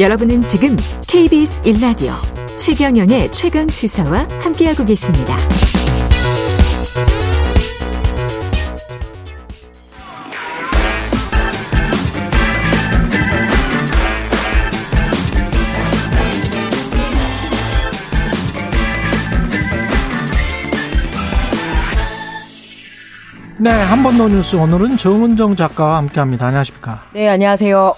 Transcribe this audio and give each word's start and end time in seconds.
여러분은 0.00 0.42
지금 0.42 0.76
KBS 1.06 1.62
1라디오 1.62 2.12
최경영의 2.58 3.30
최강 3.32 3.68
시사와 3.68 4.26
함께하고 4.42 4.84
계십니다. 4.84 5.36
네, 23.58 23.70
한 23.70 24.02
번 24.02 24.18
더 24.18 24.28
뉴스 24.28 24.56
오늘은 24.56 24.96
정은정 24.96 25.56
작가와 25.56 25.96
함께합니다. 25.98 26.46
안녕하십니까? 26.46 27.02
네, 27.12 27.28
안녕하세요. 27.28 27.94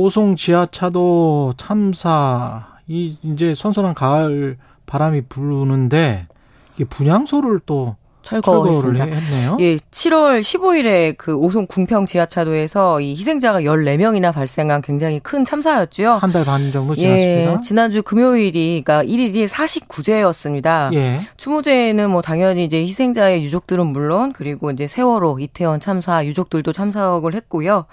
오송 0.00 0.36
지하차도 0.36 1.54
참사 1.58 2.78
이 2.86 3.18
이제 3.22 3.54
선선한 3.54 3.92
가을 3.92 4.56
바람이 4.86 5.26
부는데 5.28 6.26
이게 6.74 6.84
분향소를 6.84 7.60
또 7.66 7.96
철거했습니다. 8.22 9.04
했네요. 9.04 9.56
예, 9.60 9.76
7월 9.76 10.40
15일에 10.40 11.16
그 11.16 11.34
오송 11.34 11.66
궁평 11.66 12.06
지하차도에서 12.06 13.00
이 13.00 13.12
희생자가 13.16 13.60
14명이나 13.62 14.32
발생한 14.32 14.82
굉장히 14.82 15.20
큰 15.20 15.44
참사였죠. 15.44 16.18
한 16.20 16.32
달 16.32 16.44
반 16.44 16.70
정도 16.72 16.94
지났습니다. 16.94 17.52
예, 17.52 17.60
지난주 17.62 18.02
금요일이 18.02 18.82
그러니까 18.84 19.02
1일이 19.08 19.48
49제였습니다. 19.48 20.92
예. 20.94 21.20
추모제에는 21.36 22.10
뭐 22.10 22.22
당연히 22.22 22.64
이제 22.64 22.78
희생자의 22.82 23.42
유족들은 23.44 23.86
물론 23.86 24.32
그리고 24.32 24.70
이제 24.70 24.86
세월호 24.86 25.38
이태원 25.40 25.80
참사 25.80 26.24
유족들도 26.24 26.72
참석을 26.72 27.34
했고요. 27.34 27.86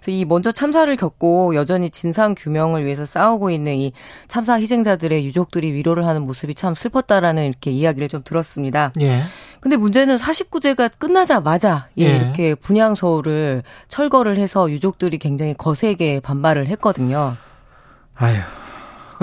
그래서 0.00 0.10
이 0.10 0.24
먼저 0.24 0.52
참사를 0.52 0.94
겪고 0.96 1.54
여전히 1.54 1.90
진상 1.90 2.34
규명을 2.36 2.84
위해서 2.84 3.06
싸우고 3.06 3.50
있는 3.50 3.76
이 3.76 3.92
참사 4.28 4.54
희생자들의 4.58 5.24
유족들이 5.24 5.72
위로를 5.72 6.06
하는 6.06 6.22
모습이 6.22 6.54
참 6.54 6.74
슬펐다라는 6.74 7.44
이렇게 7.44 7.70
이야기를 7.70 8.08
좀 8.08 8.22
들었습니다. 8.24 8.92
예. 9.00 9.22
근데 9.64 9.78
문제는 9.78 10.16
49제가 10.16 10.90
끝나자마자 10.98 11.88
예, 11.96 12.04
예. 12.04 12.16
이렇게 12.16 12.54
분향소를 12.54 13.62
철거를 13.88 14.36
해서 14.36 14.70
유족들이 14.70 15.16
굉장히 15.16 15.54
거세게 15.54 16.20
반발을 16.20 16.66
했거든요. 16.66 17.34
아유. 18.14 18.36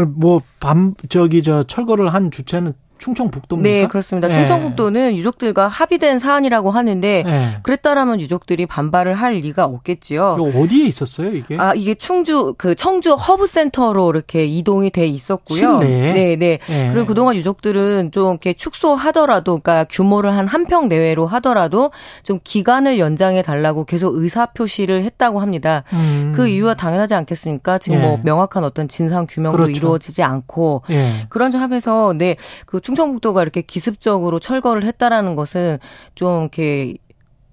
뭐, 0.08 0.42
밤, 0.60 0.96
저기, 1.10 1.44
저, 1.44 1.62
철거를 1.62 2.12
한 2.12 2.32
주체는 2.32 2.74
충청북도입니까? 3.02 3.70
네, 3.70 3.88
그렇습니다. 3.88 4.28
네. 4.28 4.36
충청북도는 4.36 5.16
유족들과 5.18 5.68
합의된 5.68 6.20
사안이라고 6.20 6.72
하는데 6.72 7.24
네. 7.26 7.58
그랬다라면 7.64 8.22
유족들이 8.22 8.68
반발을 8.68 9.16
할 9.16 9.34
리가 9.34 9.66
없겠지요. 9.66 10.38
어디에 10.56 10.86
있었어요, 10.86 11.34
이게? 11.36 11.58
아, 11.58 11.74
이게 11.74 11.96
충주 11.96 12.54
그 12.58 12.76
청주 12.76 13.14
허브 13.16 13.48
센터로 13.48 14.10
이렇게 14.12 14.46
이동이 14.46 14.92
돼 14.92 15.08
있었고요. 15.08 15.80
실내. 15.80 16.14
네, 16.14 16.36
네. 16.36 16.60
네. 16.68 16.90
그리고 16.94 17.08
그동안 17.08 17.36
유족들은 17.36 18.12
좀 18.12 18.32
이렇게 18.32 18.54
축소하더라도 18.54 19.58
그러니까 19.60 19.86
규모를 19.90 20.32
한 20.36 20.48
한 20.48 20.66
평 20.68 20.88
내외로 20.90 21.26
하더라도 21.28 21.92
좀 22.24 22.40
기간을 22.44 23.00
연장해 23.00 23.42
달라고 23.42 23.84
계속 23.86 24.16
의사 24.16 24.46
표시를 24.48 25.04
했다고 25.04 25.40
합니다. 25.40 25.84
음. 25.94 26.34
그 26.36 26.48
이유가 26.48 26.76
당연하지 26.76 27.16
않겠습니까? 27.16 27.80
지금 27.80 28.02
뭐 28.02 28.12
예. 28.14 28.22
명확한 28.24 28.64
어떤 28.64 28.88
진상 28.88 29.26
규명도 29.28 29.58
그렇죠. 29.58 29.72
이루어지지 29.72 30.22
않고 30.24 30.84
예. 30.92 31.26
그런 31.30 31.52
점에서 31.52 32.14
네, 32.16 32.36
그 32.66 32.80
충청북도가 32.92 33.42
이렇게 33.42 33.62
기습적으로 33.62 34.40
철거를 34.40 34.84
했다라는 34.84 35.36
것은 35.36 35.80
좀 36.16 36.42
이렇게 36.42 36.96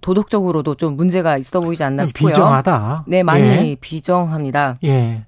도덕적으로도 0.00 0.75
좀 0.77 0.97
문제가 0.97 1.36
있어 1.39 1.61
보이지 1.61 1.83
않나 1.84 2.05
싶고요. 2.05 2.31
비정하다. 2.31 3.05
네, 3.06 3.22
많이 3.22 3.47
예. 3.47 3.77
비정합니다. 3.81 4.78
예. 4.84 5.25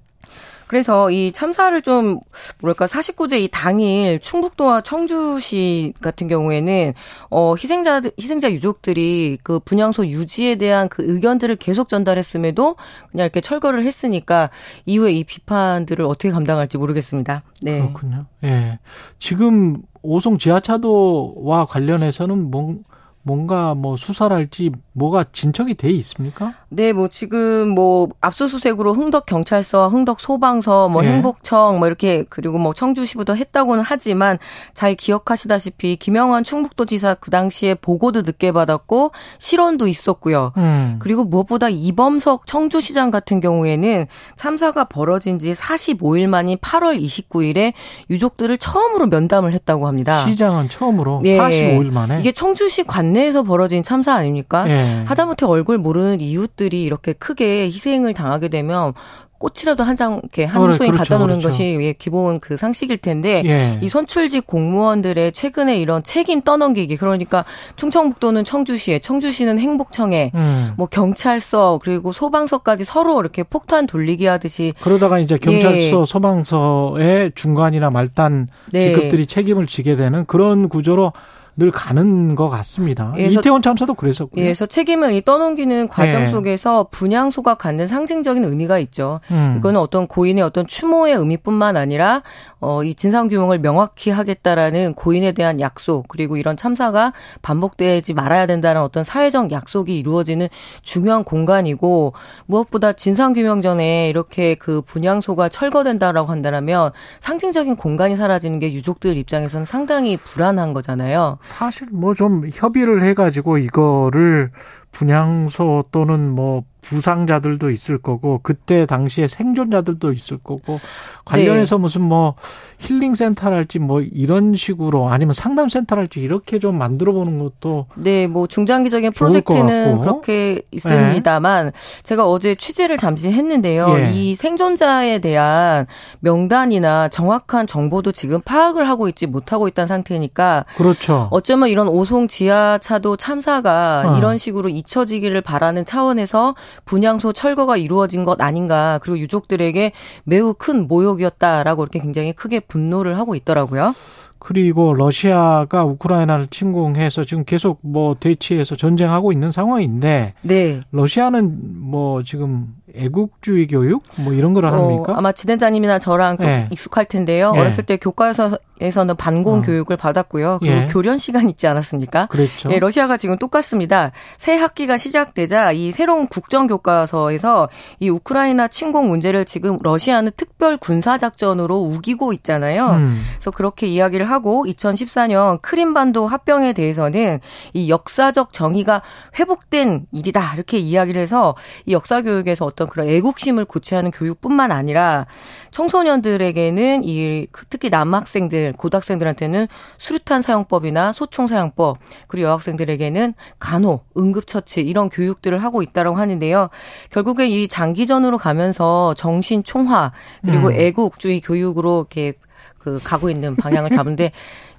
그래서 0.71 1.11
이 1.11 1.33
참사를 1.33 1.81
좀 1.81 2.21
뭐랄까 2.61 2.85
49제 2.85 3.41
이 3.41 3.49
당일 3.51 4.19
충북도와 4.21 4.79
청주시 4.79 5.95
같은 6.01 6.29
경우에는 6.29 6.93
어 7.29 7.55
희생자 7.55 8.01
희생자 8.17 8.49
유족들이 8.49 9.39
그 9.43 9.59
분향소 9.59 10.07
유지에 10.07 10.55
대한 10.55 10.87
그 10.87 11.03
의견들을 11.05 11.57
계속 11.57 11.89
전달했음에도 11.89 12.77
그냥 13.11 13.25
이렇게 13.25 13.41
철거를 13.41 13.83
했으니까 13.83 14.49
이후에 14.85 15.11
이 15.11 15.25
비판들을 15.25 16.05
어떻게 16.05 16.31
감당할지 16.31 16.77
모르겠습니다. 16.77 17.43
네. 17.61 17.81
그렇군요. 17.81 18.27
예. 18.45 18.79
지금 19.19 19.81
오송 20.03 20.37
지하차도와 20.37 21.65
관련해서는 21.65 22.49
뭔 22.49 22.85
뭔가 23.23 23.75
뭐 23.75 23.97
수사를 23.97 24.33
할지 24.33 24.71
뭐가 24.93 25.25
진척이 25.31 25.75
돼 25.75 25.89
있습니까? 25.91 26.53
네, 26.67 26.91
뭐 26.91 27.07
지금 27.07 27.69
뭐 27.69 28.09
압수수색으로 28.19 28.93
흥덕 28.93 29.25
경찰서, 29.25 29.87
흥덕 29.87 30.19
소방서, 30.19 30.89
뭐 30.89 31.03
예. 31.05 31.09
행복청 31.09 31.79
뭐 31.79 31.87
이렇게 31.87 32.25
그리고 32.29 32.57
뭐 32.57 32.73
청주시부터 32.73 33.35
했다고는 33.35 33.83
하지만 33.85 34.37
잘 34.73 34.95
기억하시다시피 34.95 35.95
김영환 35.95 36.43
충북도지사 36.43 37.15
그 37.15 37.31
당시에 37.31 37.75
보고도 37.75 38.23
늦게 38.23 38.51
받았고 38.51 39.11
실언도 39.39 39.87
있었고요. 39.87 40.51
음. 40.57 40.97
그리고 40.99 41.23
무엇보다 41.23 41.69
이범석 41.69 42.45
청주시장 42.45 43.11
같은 43.11 43.39
경우에는 43.39 44.07
참사가 44.35 44.83
벌어진 44.83 45.39
지 45.39 45.53
45일 45.53 46.27
만인 46.27 46.57
8월 46.57 47.01
29일에 47.01 47.73
유족들을 48.09 48.57
처음으로 48.57 49.07
면담을 49.07 49.53
했다고 49.53 49.87
합니다. 49.87 50.25
시장은 50.25 50.67
처음으로 50.69 51.21
네. 51.23 51.37
45일 51.37 51.91
만에 51.91 52.19
이게 52.19 52.33
청주시 52.33 52.83
관내에서 52.83 53.43
벌어진 53.43 53.83
참사 53.83 54.13
아닙니까? 54.15 54.65
네. 54.65 54.80
하다못해 55.05 55.45
얼굴 55.45 55.77
모르는 55.77 56.21
이웃들이 56.21 56.83
이렇게 56.83 57.13
크게 57.13 57.65
희생을 57.65 58.13
당하게 58.13 58.49
되면 58.49 58.93
꽃이라도 59.41 59.83
한 59.83 59.95
장 59.95 60.19
이렇게 60.21 60.45
한 60.45 60.61
그래, 60.61 60.75
송이 60.75 60.91
그렇죠, 60.91 61.03
갖다 61.03 61.17
놓는 61.17 61.39
그렇죠. 61.39 61.49
것이 61.49 61.77
예, 61.81 61.93
기본 61.93 62.39
그 62.39 62.57
상식일 62.57 62.97
텐데 62.99 63.41
예. 63.45 63.79
이 63.81 63.89
선출직 63.89 64.45
공무원들의 64.45 65.33
최근에 65.33 65.79
이런 65.79 66.03
책임 66.03 66.41
떠넘기기 66.43 66.95
그러니까 66.95 67.43
충청북도는 67.75 68.45
청주시에 68.45 68.99
청주시는 68.99 69.57
행복청에 69.57 70.31
음. 70.35 70.73
뭐 70.77 70.85
경찰서 70.85 71.79
그리고 71.83 72.13
소방서까지 72.13 72.85
서로 72.85 73.19
이렇게 73.19 73.41
폭탄 73.41 73.87
돌리기 73.87 74.27
하듯이 74.27 74.73
그러다가 74.79 75.17
이제 75.17 75.37
경찰서 75.39 76.01
예. 76.01 76.05
소방서의 76.05 77.31
중간이나 77.35 77.89
말단 77.89 78.47
네. 78.71 78.81
직급들이 78.93 79.25
책임을 79.25 79.65
지게 79.67 79.95
되는 79.95 80.25
그런 80.25 80.69
구조로 80.69 81.13
늘 81.61 81.69
가는 81.69 82.33
것 82.33 82.49
같습니다. 82.49 83.13
예, 83.19 83.25
이태원 83.25 83.61
참사도 83.61 83.93
그랬었고요. 83.93 84.41
예, 84.41 84.45
그래서 84.45 84.65
책임을 84.65 85.21
떠넘기는 85.21 85.87
과정 85.87 86.25
네. 86.25 86.31
속에서 86.31 86.87
분향소가 86.89 87.53
갖는 87.53 87.87
상징적인 87.87 88.43
의미가 88.43 88.79
있죠. 88.79 89.19
음. 89.29 89.57
이거는 89.59 89.79
어떤 89.79 90.07
고인의 90.07 90.43
어떤 90.43 90.65
추모의 90.65 91.13
의미뿐만 91.13 91.77
아니라 91.77 92.23
어, 92.61 92.83
이 92.83 92.95
진상 92.95 93.27
규명을 93.27 93.59
명확히 93.59 94.09
하겠다라는 94.09 94.95
고인에 94.95 95.33
대한 95.33 95.59
약속 95.59 96.07
그리고 96.07 96.35
이런 96.35 96.57
참사가 96.57 97.13
반복되지 97.43 98.15
말아야 98.15 98.47
된다는 98.47 98.81
어떤 98.81 99.03
사회적 99.03 99.51
약속이 99.51 99.99
이루어지는 99.99 100.47
중요한 100.81 101.23
공간이고 101.23 102.13
무엇보다 102.47 102.93
진상 102.93 103.33
규명 103.33 103.61
전에 103.61 104.09
이렇게 104.09 104.55
그 104.55 104.81
분향소가 104.81 105.49
철거된다라고 105.49 106.31
한다면 106.31 106.91
상징적인 107.19 107.75
공간이 107.75 108.15
사라지는 108.15 108.57
게 108.57 108.73
유족들 108.73 109.15
입장에서는 109.15 109.65
상당히 109.65 110.17
불안한 110.17 110.73
거잖아요. 110.73 111.37
사실 111.51 111.87
뭐 111.91 112.13
좀 112.13 112.47
협의를 112.51 113.03
해가지고 113.03 113.57
이거를 113.57 114.51
분향소 114.91 115.85
또는 115.91 116.29
뭐 116.31 116.63
부상자들도 116.81 117.69
있을 117.69 117.97
거고 117.97 118.39
그때 118.43 118.85
당시에 118.85 119.27
생존자들도 119.27 120.11
있을 120.13 120.37
거고 120.37 120.79
관련해서 121.25 121.77
네. 121.77 121.81
무슨 121.81 122.01
뭐 122.01 122.35
힐링 122.79 123.13
센터랄지 123.13 123.79
뭐 123.79 124.01
이런 124.01 124.55
식으로 124.55 125.07
아니면 125.07 125.33
상담 125.33 125.69
센터랄지 125.69 126.19
이렇게 126.19 126.57
좀 126.57 126.77
만들어 126.77 127.13
보는 127.13 127.37
것도 127.37 127.85
네, 127.95 128.25
뭐 128.27 128.47
중장기적인 128.47 129.11
프로젝트는 129.11 129.99
그렇게 129.99 130.63
있습니다만 130.71 131.67
네. 131.67 131.71
제가 132.03 132.27
어제 132.27 132.55
취재를 132.55 132.97
잠시 132.97 133.31
했는데요. 133.31 133.87
예. 133.99 134.11
이 134.13 134.35
생존자에 134.35 135.19
대한 135.19 135.85
명단이나 136.19 137.09
정확한 137.09 137.67
정보도 137.67 138.11
지금 138.11 138.41
파악을 138.41 138.89
하고 138.89 139.07
있지 139.07 139.27
못하고 139.27 139.67
있다는 139.67 139.87
상태니까 139.87 140.65
그렇죠. 140.75 141.27
어쩌면 141.29 141.69
이런 141.69 141.87
오송 141.87 142.27
지하차도 142.27 143.17
참사가 143.17 144.03
어. 144.05 144.17
이런 144.17 144.39
식으로 144.39 144.69
잊혀지기를 144.69 145.41
바라는 145.41 145.85
차원에서 145.85 146.55
분향소 146.85 147.33
철거가 147.33 147.77
이루어진 147.77 148.23
것 148.23 148.41
아닌가 148.41 148.99
그리고 149.01 149.19
유족들에게 149.19 149.91
매우 150.23 150.53
큰 150.57 150.87
모욕이었다라고 150.87 151.83
이렇게 151.83 151.99
굉장히 151.99 152.33
크게 152.33 152.59
분노를 152.61 153.17
하고 153.17 153.35
있더라고요. 153.35 153.93
그리고 154.43 154.95
러시아가 154.95 155.85
우크라이나를 155.85 156.47
침공해서 156.47 157.23
지금 157.23 157.45
계속 157.45 157.77
뭐 157.81 158.15
대치해서 158.19 158.75
전쟁하고 158.75 159.31
있는 159.31 159.51
상황인데 159.51 160.33
네. 160.41 160.81
러시아는 160.91 161.59
뭐 161.79 162.23
지금 162.23 162.73
애국주의 162.95 163.67
교육 163.67 164.03
뭐 164.17 164.33
이런 164.33 164.53
걸 164.53 164.65
어, 164.65 164.71
합니까? 164.71 165.13
아마 165.15 165.31
진행자님이나 165.31 165.99
저랑 165.99 166.37
또 166.37 166.43
네. 166.43 166.67
익숙할 166.71 167.05
텐데요. 167.05 167.51
네. 167.51 167.59
어렸을 167.59 167.83
때 167.85 167.97
교과서에서는 167.97 169.15
반공 169.15 169.59
어. 169.59 169.61
교육을 169.61 169.95
받았고요. 169.95 170.57
그리고 170.59 170.75
예. 170.75 170.87
교련 170.89 171.17
시간 171.17 171.47
있지 171.47 171.67
않았습니까? 171.67 172.25
그렇죠. 172.27 172.71
예, 172.71 172.79
러시아가 172.79 173.17
지금 173.17 173.37
똑같습니다. 173.37 174.11
새 174.37 174.55
학기가 174.55 174.97
시작되자 174.97 175.71
이 175.71 175.91
새로운 175.91 176.27
국정 176.27 176.67
교과서에서 176.67 177.69
이 177.99 178.09
우크라이나 178.09 178.67
침공 178.67 179.07
문제를 179.09 179.45
지금 179.45 179.77
러시아는 179.81 180.31
특별 180.35 180.77
군사 180.77 181.17
작전으로 181.17 181.77
우기고 181.77 182.33
있잖아요. 182.33 182.89
음. 182.89 183.21
그래서 183.35 183.51
그렇게 183.51 183.87
이야기를 183.87 184.29
하고 184.31 184.65
2014년 184.67 185.61
크림반도 185.61 186.27
합병에 186.27 186.73
대해서는 186.73 187.39
이 187.73 187.89
역사적 187.89 188.53
정의가 188.53 189.01
회복된 189.37 190.07
일이다 190.11 190.53
이렇게 190.55 190.77
이야기를 190.77 191.21
해서 191.21 191.55
이 191.85 191.93
역사 191.93 192.21
교육에서 192.21 192.65
어떤 192.65 192.87
그런 192.87 193.07
애국심을 193.07 193.65
고취하는 193.65 194.11
교육뿐만 194.11 194.71
아니라 194.71 195.27
청소년들에게는 195.71 197.03
이 197.03 197.47
특히 197.69 197.89
남학생들, 197.89 198.73
고등학생들한테는 198.73 199.67
수류탄 199.97 200.41
사용법이나 200.41 201.11
소총 201.11 201.47
사용법, 201.47 201.97
그리고 202.27 202.47
여학생들에게는 202.49 203.33
간호, 203.59 204.01
응급처치 204.17 204.81
이런 204.81 205.09
교육들을 205.09 205.57
하고 205.59 205.81
있다라고 205.81 206.17
하는데요. 206.17 206.69
결국에 207.09 207.47
이 207.47 207.67
장기전으로 207.67 208.37
가면서 208.37 209.13
정신 209.15 209.63
총화 209.63 210.11
그리고 210.43 210.67
음. 210.67 210.73
애국주의 210.73 211.41
교육으로 211.41 212.07
이렇게 212.09 212.33
그 212.77 212.99
가고 213.03 213.29
있는 213.29 213.55
방향을 213.55 213.91
잡은데 213.91 214.31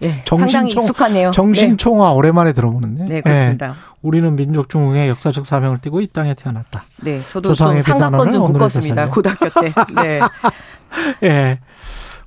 예, 0.02 0.22
상당히 0.26 0.72
익숙하네요. 0.72 1.30
정신총화 1.30 2.08
네. 2.08 2.14
오랜만에 2.14 2.52
들어보는데. 2.52 3.04
네, 3.04 3.20
그렇습니다. 3.20 3.68
예, 3.68 3.72
우리는 4.02 4.34
민족 4.34 4.68
중흥의 4.68 5.08
역사적 5.08 5.46
사명을 5.46 5.78
띠고 5.78 6.00
이 6.00 6.08
땅에 6.08 6.34
태어났다. 6.34 6.84
네, 7.04 7.20
저도 7.30 7.54
좀 7.54 7.80
상가권 7.80 8.30
좀 8.30 8.52
묶었습니다. 8.52 9.08
고등학교 9.08 9.48
때. 9.48 9.72
네. 10.02 10.20
예. 11.22 11.58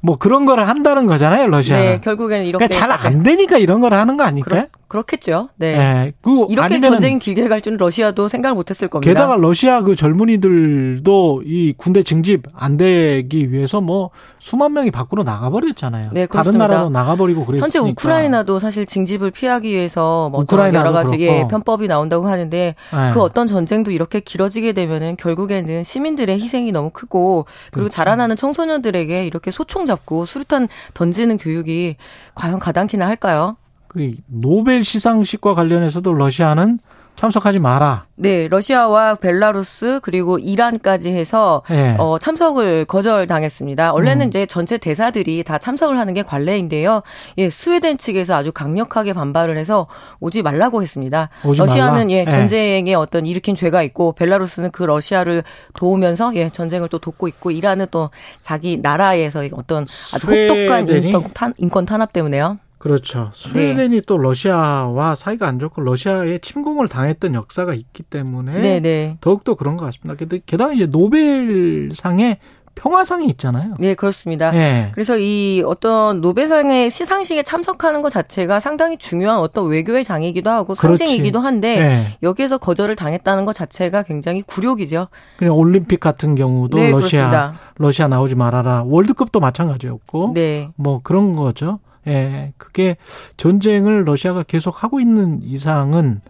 뭐 0.02 0.18
그런 0.18 0.46
거를 0.46 0.70
한다는 0.70 1.08
거잖아요, 1.08 1.48
러시아는. 1.48 1.86
네, 1.86 2.00
결국에는 2.00 2.46
이렇게 2.46 2.68
그러니까 2.68 2.98
잘안 3.00 3.24
되니까 3.24 3.58
이런 3.58 3.82
걸 3.82 3.94
하는 3.96 4.18
거 4.18 4.24
아닐까요? 4.24 4.62
그렇, 4.62 4.70
겠죠 4.88 5.50
네. 5.58 5.76
네. 5.76 6.14
그 6.22 6.46
이렇게 6.50 6.80
전쟁이 6.80 7.20
길게 7.20 7.48
갈 7.48 7.62
줄은 7.62 7.78
러시아도 7.78 8.28
생각을 8.28 8.56
못했을 8.56 8.88
겁니다. 8.88 9.12
게다가 9.12 9.36
러시아 9.36 9.82
그 9.82 9.96
젊은이들도 9.96 11.44
이 11.46 11.74
군대 11.78 12.04
증집 12.04 12.44
안 12.54 12.78
되기 12.78 13.52
위해서 13.52 13.82
뭐 13.82 14.12
수만 14.40 14.74
명이 14.74 14.92
밖으로 14.92 15.24
나가버렸잖아요. 15.24 16.12
네, 16.14 16.26
그렇습니다. 16.26 16.68
다른 16.68 16.76
나라로 16.76 16.90
나가버리고 16.90 17.46
그랬으니까. 17.46 17.66
현재 17.66 17.80
우크라이나도 17.80 18.60
사실 18.60 18.86
징집을 18.86 19.32
피하기 19.32 19.70
위해서 19.70 20.30
뭐 20.30 20.46
여러 20.50 20.92
가지 20.92 21.20
예, 21.20 21.48
편법이 21.50 21.88
나온다고 21.88 22.28
하는데 22.28 22.76
네. 22.76 23.12
그 23.14 23.22
어떤 23.22 23.48
전쟁도 23.48 23.92
이렇게 23.92 24.20
길어지게 24.20 24.74
되면은 24.74 25.18
결국에는 25.18 25.84
시민들의 25.84 26.40
희생이 26.40 26.72
너무 26.72 26.90
크고 26.92 27.46
그리고 27.72 27.86
그렇죠. 27.86 27.90
자라나는 27.90 28.36
청소년들에게 28.36 29.26
이렇게 29.26 29.52
소총 29.52 29.86
잡고 29.86 30.26
수류탄 30.26 30.68
던지는 30.94 31.38
교육이 31.38 31.96
과연 32.36 32.60
가당키나 32.60 33.08
할까요? 33.08 33.58
그 33.96 34.12
노벨 34.28 34.84
시상식과 34.84 35.54
관련해서도 35.54 36.14
러시아는 36.14 36.80
참석하지 37.16 37.62
마라. 37.62 38.08
네, 38.16 38.50
러시아와 38.50 39.16
벨라루스 39.16 40.02
그리고 40.04 40.38
이란까지 40.38 41.14
해서 41.14 41.64
네. 41.70 41.96
어, 41.98 42.20
참석을 42.20 42.84
거절당했습니다. 42.84 43.94
원래는 43.94 44.26
음. 44.26 44.28
이제 44.28 44.46
전체 44.46 44.78
대사들이 44.78 45.46
다 45.46 45.58
참석을 45.58 45.98
하는 45.98 46.14
게 46.14 46.24
관례인데요. 46.24 47.04
예, 47.38 47.50
스웨덴 47.50 47.98
측에서 47.98 48.36
아주 48.36 48.52
강력하게 48.52 49.14
반발을 49.14 49.58
해서 49.58 49.88
오지 50.20 50.42
말라고 50.42 50.82
했습니다. 50.82 51.30
오지 51.46 51.58
러시아는 51.58 51.94
말라? 51.94 52.10
예, 52.10 52.20
예. 52.20 52.26
전쟁에 52.26 52.82
네. 52.84 52.94
어떤 52.96 53.26
일으킨 53.26 53.56
죄가 53.56 53.82
있고 53.84 54.12
벨라루스는 54.12 54.72
그 54.72 54.84
러시아를 54.84 55.44
도우면서 55.78 56.36
예, 56.36 56.50
전쟁을 56.50 56.90
또 56.90 57.00
돕고 57.00 57.30
있고 57.30 57.52
이란은 57.52 57.88
또 57.92 58.10
자기 58.42 58.78
나라에서 58.78 59.42
어떤 59.54 59.84
아주 59.84 60.28
혹독한 60.28 60.90
인권, 60.90 61.32
탄, 61.34 61.54
인권 61.58 61.86
탄압 61.86 62.12
때문에요. 62.12 62.58
그렇죠. 62.78 63.32
스웨덴이 63.34 63.96
네. 63.96 64.02
또 64.06 64.18
러시아와 64.18 65.16
사이가 65.16 65.48
안 65.48 65.60
좋고 65.60 65.82
러시아에 65.82 66.38
침공을 66.40 66.88
당했던 66.88 67.34
역사가 67.34 67.74
있기 67.74 68.04
때문에 68.04 68.54
네네. 68.54 68.80
네. 68.82 69.18
더욱더 69.22 69.56
그런 69.56 69.78
것 69.78 69.86
같습니다. 69.86 70.16
게다가 70.46 70.74
이제 70.74 70.86
노벨상에 70.86 72.40
평화상이 72.76 73.28
있잖아요. 73.30 73.76
네, 73.80 73.96
그렇습니다. 73.96 74.52
네. 74.52 74.92
그래서 74.94 75.18
이 75.18 75.64
어떤 75.66 76.20
노벨상의 76.22 76.92
시상식에 76.92 77.42
참석하는 77.42 78.02
것 78.02 78.10
자체가 78.10 78.60
상당히 78.60 78.98
중요한 78.98 79.40
어떤 79.40 79.68
외교의 79.68 80.04
장이기도 80.04 80.50
하고 80.50 80.76
상징이기도 80.76 81.40
한데 81.40 81.80
네. 81.80 82.18
여기에서 82.22 82.58
거절을 82.58 82.98
당했다는 82.98 83.46
것 83.46 83.54
자체가 83.54 84.04
굉장히 84.04 84.42
굴욕이죠. 84.42 85.08
그냥 85.38 85.56
올림픽 85.56 86.02
같은 86.02 86.36
경우도 86.36 86.78
네, 86.78 86.92
러시아 86.92 87.30
그렇습니다. 87.30 87.60
러시아 87.78 88.08
나오지 88.10 88.36
말아라. 88.36 88.84
월드컵도 88.86 89.40
마찬가지였고. 89.40 90.32
네. 90.34 90.70
뭐 90.76 91.00
그런 91.02 91.38
거죠. 91.38 91.80
예, 92.08 92.54
그게 92.58 92.98
전쟁을 93.38 94.06
러시아가 94.06 94.44
계속 94.44 94.84
하고 94.84 95.00
있는 95.00 95.42
이상은 95.44 96.22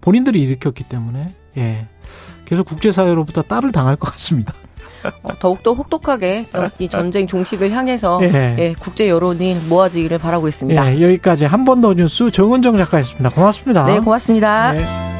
본인들이 0.00 0.40
일으켰기 0.40 0.84
때문에 0.84 1.26
예, 1.56 1.86
계속 2.44 2.66
국제사회로부터 2.66 3.42
딸을 3.42 3.72
당할 3.72 3.96
것 3.96 4.10
같습니다. 4.12 4.52
어, 5.22 5.28
더욱더 5.38 5.74
혹독하게 5.74 6.46
이 6.78 6.88
전쟁 6.88 7.26
종식을 7.26 7.70
향해서 7.70 8.20
예. 8.22 8.56
예, 8.58 8.74
국제 8.78 9.08
여론이 9.08 9.54
모아지기를 9.68 10.18
바라고 10.18 10.48
있습니다. 10.48 10.96
예, 10.96 11.02
여기까지 11.02 11.44
한 11.44 11.64
번 11.64 11.80
더 11.82 11.92
뉴스 11.94 12.30
정은정 12.30 12.76
작가였습니다. 12.78 13.28
고맙습니다. 13.30 13.84
네, 13.84 14.00
고맙습니다. 14.00 14.72
네. 14.72 15.13